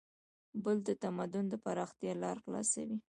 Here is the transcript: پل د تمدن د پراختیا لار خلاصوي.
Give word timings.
پل 0.63 0.77
د 0.87 0.89
تمدن 1.03 1.45
د 1.49 1.53
پراختیا 1.65 2.13
لار 2.23 2.37
خلاصوي. 2.43 2.97